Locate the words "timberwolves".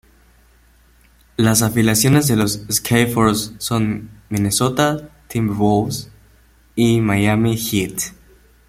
5.27-6.09